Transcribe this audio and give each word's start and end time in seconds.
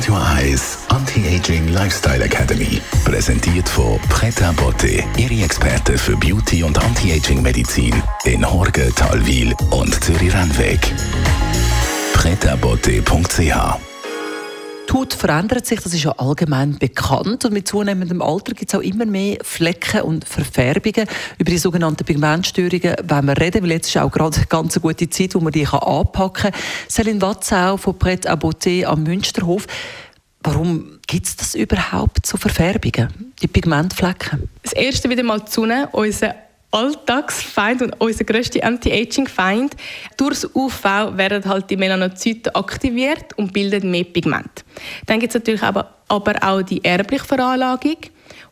Radio 0.00 0.16
Eyes 0.34 0.78
Anti-Aging 0.88 1.68
Lifestyle 1.74 2.24
Academy. 2.24 2.80
Präsentiert 3.04 3.68
von 3.68 4.00
Preta 4.08 4.50
Botte, 4.52 5.04
Ihre 5.18 5.44
Experte 5.44 5.98
für 5.98 6.16
Beauty 6.16 6.62
und 6.62 6.82
Anti-Aging 6.82 7.42
Medizin 7.42 8.02
in 8.24 8.50
Horge, 8.50 8.90
Talwil 8.96 9.54
und 9.68 10.02
Zürich-Rennweg. 10.02 10.80
pretabotte.ch 12.14 13.89
die 14.90 14.96
Haut 14.96 15.14
verändert 15.14 15.66
sich, 15.66 15.80
das 15.80 15.94
ist 15.94 16.02
ja 16.02 16.12
allgemein 16.12 16.78
bekannt. 16.78 17.44
Und 17.44 17.52
mit 17.52 17.68
zunehmendem 17.68 18.22
Alter 18.22 18.54
gibt 18.54 18.72
es 18.72 18.78
auch 18.78 18.82
immer 18.82 19.06
mehr 19.06 19.38
Flecken 19.42 20.02
und 20.02 20.24
Verfärbungen. 20.24 21.06
Über 21.38 21.50
die 21.50 21.58
sogenannten 21.58 22.04
Pigmentstörungen 22.04 22.96
wollen 23.08 23.26
wir 23.26 23.40
reden, 23.40 23.62
weil 23.62 23.72
jetzt 23.72 23.88
ist 23.88 23.98
auch 23.98 24.10
gerade 24.10 24.36
eine 24.36 24.46
ganz 24.46 24.80
gute 24.80 25.08
Zeit, 25.08 25.34
wo 25.34 25.40
man 25.40 25.52
die 25.52 25.66
anpacken 25.66 26.52
kann. 26.52 26.60
Céline 26.88 27.20
Watzau 27.20 27.76
von 27.76 27.98
Pret 27.98 28.28
à 28.28 28.34
Beauté 28.34 28.84
am 28.84 29.04
Münsterhof. 29.04 29.66
Warum 30.42 30.98
gibt 31.06 31.26
es 31.26 31.36
das 31.36 31.54
überhaupt, 31.54 32.26
so 32.26 32.36
Verfärbungen, 32.36 33.32
die 33.42 33.46
Pigmentflecken? 33.46 34.48
Das 34.62 34.72
erste 34.72 35.08
wieder 35.10 35.22
mal 35.22 35.40
die 35.40 35.50
Sonne, 35.50 35.88
unser 35.92 36.34
Alltagsfeind 36.70 37.82
und 37.82 38.00
unser 38.00 38.24
grösster 38.24 38.64
Anti-Aging-Feind. 38.64 39.74
Durchs 40.16 40.48
UV 40.54 40.84
werden 41.16 41.44
halt 41.44 41.68
die 41.70 41.76
Melanozyten 41.76 42.54
aktiviert 42.54 43.36
und 43.36 43.52
bilden 43.52 43.90
mehr 43.90 44.04
Pigment. 44.04 44.64
Dann 45.06 45.18
gibt 45.18 45.34
es 45.34 45.40
natürlich 45.40 45.62
aber, 45.62 45.94
aber 46.08 46.34
auch 46.42 46.62
die 46.62 46.84
erbliche 46.84 47.24
Veranlagung, 47.24 47.96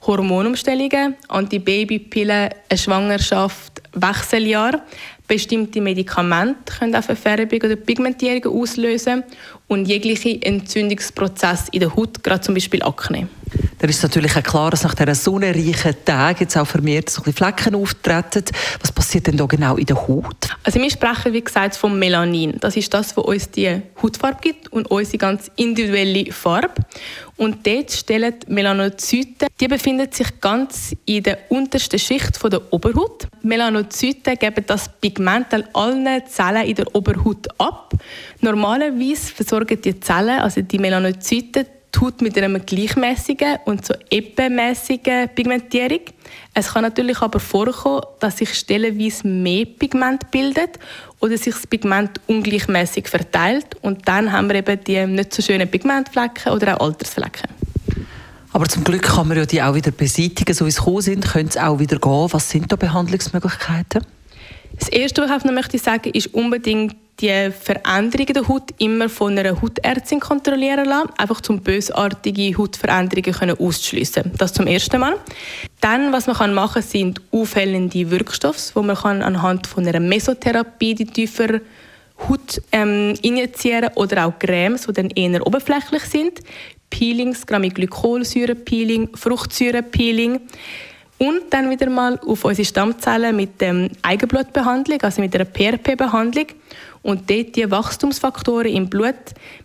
Hormonumstellungen, 0.06 1.16
Antibabypillen, 1.28 2.50
eine 2.68 2.78
Schwangerschaft, 2.78 3.82
Wechseljahr. 3.92 4.82
Bestimmte 5.26 5.80
Medikamente 5.82 6.72
können 6.78 6.96
auch 6.96 7.04
Verfärbung 7.04 7.60
oder 7.62 7.76
Pigmentierung 7.76 8.60
auslösen 8.60 9.24
und 9.66 9.86
jegliche 9.86 10.40
Entzündungsprozesse 10.40 11.66
in 11.72 11.80
der 11.80 11.94
Haut, 11.94 12.24
gerade 12.24 12.40
zum 12.40 12.54
Beispiel 12.54 12.82
Akne. 12.82 13.28
Dann 13.78 13.90
ist 13.90 14.02
natürlich 14.02 14.36
auch 14.36 14.42
klar, 14.42 14.70
dass 14.70 14.82
nach 14.82 14.94
diesen 14.94 15.14
sonnenreichen 15.14 15.94
Tagen 16.04 16.38
jetzt 16.40 16.56
auch 16.56 16.66
vermehrt 16.66 17.10
so 17.10 17.22
Flecken 17.22 17.74
auftreten. 17.74 18.44
Was 18.80 18.90
passiert 18.90 19.28
denn 19.28 19.36
da 19.36 19.46
genau 19.46 19.76
in 19.76 19.86
der 19.86 19.96
Haut? 20.08 20.48
Also 20.64 20.80
wir 20.80 20.90
sprechen, 20.90 21.32
wie 21.32 21.42
gesagt, 21.42 21.76
vom 21.76 21.98
Melanin. 21.98 22.56
Das 22.60 22.76
ist 22.76 22.92
das, 22.92 23.16
was 23.16 23.24
uns 23.24 23.50
die 23.50 23.80
Hautfarbe 24.02 24.38
gibt 24.40 24.72
und 24.72 24.90
unsere 24.90 25.18
ganz 25.18 25.50
individuelle 25.56 26.32
Farbe. 26.32 26.74
Und 27.36 27.64
dort 27.64 27.92
stellen 27.92 28.34
die 28.40 28.52
Melanozyten, 28.52 29.46
die 29.60 29.68
befinden 29.68 30.10
sich 30.10 30.40
ganz 30.40 30.92
in 31.04 31.22
der 31.22 31.38
untersten 31.48 32.00
Schicht 32.00 32.42
der 32.42 32.72
Oberhaut. 32.72 33.28
Melanozyten 33.42 34.34
geben 34.36 34.64
das 34.66 34.90
Pigment 35.00 35.54
an 35.54 35.64
allen 35.72 36.26
Zellen 36.26 36.66
in 36.66 36.74
der 36.74 36.92
Oberhaut 36.96 37.46
ab. 37.58 37.94
Normalerweise 38.40 39.32
versorgen 39.32 39.80
die 39.80 40.00
Zellen, 40.00 40.40
also 40.40 40.62
die 40.62 40.78
Melanozyten, 40.80 41.66
die 41.94 42.00
Haut 42.00 42.20
mit 42.20 42.36
einer 42.38 42.58
gleichmäßigen 42.58 43.58
und 43.64 43.86
so 43.86 43.94
ebenmäßigen 44.10 45.28
Pigmentierung. 45.34 46.00
Es 46.54 46.72
kann 46.72 46.82
natürlich 46.82 47.20
aber 47.20 47.40
vorkommen, 47.40 48.02
dass 48.20 48.38
sich 48.38 48.54
stellenweise 48.54 49.26
mehr 49.26 49.64
Pigment 49.64 50.30
bildet 50.30 50.78
oder 51.20 51.36
sich 51.38 51.54
das 51.54 51.66
Pigment 51.66 52.20
ungleichmäßig 52.26 53.08
verteilt 53.08 53.76
und 53.82 54.06
dann 54.06 54.32
haben 54.32 54.48
wir 54.48 54.56
eben 54.56 54.82
die 54.84 55.06
nicht 55.06 55.32
so 55.32 55.42
schönen 55.42 55.68
Pigmentflecken 55.68 56.52
oder 56.52 56.80
auch 56.80 56.86
Altersflecken. 56.86 57.48
Aber 58.52 58.66
zum 58.66 58.82
Glück 58.84 59.02
kann 59.02 59.28
man 59.28 59.36
ja 59.36 59.46
die 59.46 59.62
auch 59.62 59.74
wieder 59.74 59.90
beseitigen, 59.90 60.54
so 60.54 60.66
wie 60.66 60.70
sie 60.70 60.78
gekommen 60.78 61.02
sind, 61.02 61.24
können 61.24 61.50
sie 61.50 61.60
auch 61.60 61.78
wieder 61.78 61.98
gehen. 61.98 62.28
Was 62.32 62.50
sind 62.50 62.72
da 62.72 62.76
Behandlungsmöglichkeiten? 62.76 64.04
Das 64.78 64.88
Erste, 64.88 65.22
was 65.22 65.38
ich 65.38 65.44
noch 65.44 65.52
möchte 65.52 65.78
sagen, 65.78 66.10
ist 66.12 66.32
unbedingt 66.34 66.96
die 67.20 67.50
Veränderungen 67.50 68.32
der 68.32 68.48
Haut 68.48 68.70
immer 68.78 69.08
von 69.08 69.36
einer 69.36 69.60
Hautärztin 69.60 70.20
kontrollieren 70.20 70.84
lassen, 70.84 71.10
einfach 71.18 71.40
um 71.48 71.60
bösartige 71.60 72.56
Hautveränderungen 72.56 73.58
auszuschliessen. 73.58 74.32
Das 74.38 74.52
zum 74.52 74.66
ersten 74.66 75.00
Mal. 75.00 75.16
Dann, 75.80 76.12
was 76.12 76.26
man 76.26 76.54
machen 76.54 76.74
kann, 76.74 76.82
sind 76.82 77.20
aufhellende 77.32 78.10
Wirkstoffe, 78.10 78.70
wo 78.74 78.82
man 78.82 78.96
kann 78.96 79.22
anhand 79.22 79.66
von 79.66 79.86
einer 79.86 80.00
Mesotherapie 80.00 80.94
die 80.94 81.06
tiefer 81.06 81.60
Haut 82.28 82.60
ähm, 82.72 83.14
injizieren 83.22 83.90
oder 83.94 84.26
auch 84.26 84.38
Cremes, 84.38 84.86
die 84.86 84.92
dann 84.92 85.10
eher 85.10 85.46
oberflächlich 85.46 86.02
sind. 86.02 86.40
Peelings, 86.90 87.46
Gramiglykolsäure-Peeling, 87.46 89.10
Fruchtsäure-Peeling. 89.14 90.40
Und 91.18 91.42
dann 91.50 91.68
wieder 91.68 91.90
mal 91.90 92.18
auf 92.20 92.44
unsere 92.44 92.64
Stammzellen 92.64 93.34
mit 93.34 93.60
der 93.60 93.90
Eigenblutbehandlung, 94.02 95.02
also 95.02 95.20
mit 95.20 95.34
einer 95.34 95.44
PRP-Behandlung. 95.44 96.46
Und 97.02 97.28
dort 97.28 97.56
die 97.56 97.70
Wachstumsfaktoren 97.70 98.72
im 98.72 98.88
Blut, 98.88 99.14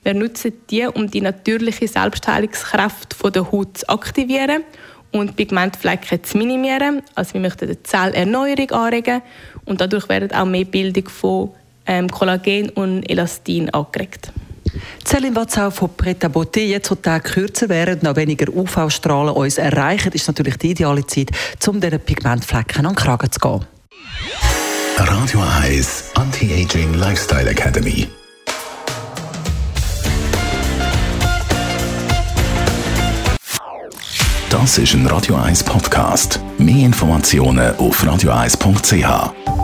wir 0.03 0.13
nutzen 0.13 0.53
die, 0.69 0.85
um 0.85 1.09
die 1.09 1.21
natürliche 1.21 1.87
Selbstheilungskraft 1.87 3.15
der 3.35 3.51
Haut 3.51 3.77
zu 3.79 3.89
aktivieren 3.89 4.63
und 5.11 5.35
Pigmentflecken 5.35 6.23
zu 6.23 6.37
minimieren. 6.37 7.01
Also 7.15 7.35
wir 7.35 7.41
möchten 7.41 7.67
die 7.67 7.81
Zellerneuerung 7.83 8.71
anregen 8.71 9.21
und 9.65 9.79
dadurch 9.79 10.09
werden 10.09 10.31
auch 10.31 10.45
mehr 10.45 10.65
Bildung 10.65 11.07
von 11.09 11.51
ähm, 11.85 12.09
Kollagen 12.09 12.69
und 12.69 13.09
Elastin 13.09 13.69
angeregt. 13.69 14.31
Céline 15.05 15.35
Watzau 15.35 15.71
von 15.71 15.89
Preta 15.95 16.27
Beauté. 16.27 16.61
Jetzt, 16.61 16.89
die 16.89 16.95
Tage 16.95 17.29
kürzer 17.29 17.69
werden 17.69 17.95
und 17.95 18.03
noch 18.03 18.15
weniger 18.15 18.51
UV-Strahlen 18.53 19.33
uns 19.33 19.57
erreichen, 19.57 20.11
ist 20.13 20.27
natürlich 20.27 20.57
die 20.57 20.71
ideale 20.71 21.05
Zeit, 21.05 21.31
um 21.67 21.79
diesen 21.79 21.99
Pigmentflecken 21.99 22.85
an 22.85 22.93
den 22.93 22.95
Kragen 22.95 23.31
zu 23.31 23.39
gehen. 23.39 23.65
Radio 24.97 25.43
Eyes 25.63 26.11
Anti-Aging 26.15 26.93
Lifestyle 26.95 27.49
Academy. 27.49 28.07
Das 34.49 34.77
ist 34.77 34.93
ein 34.93 35.07
Radio 35.07 35.35
1 35.35 35.63
Podcast. 35.63 36.39
Mehr 36.59 36.85
Informationen 36.85 37.75
auf 37.77 38.05
radioeis.ch. 38.05 39.62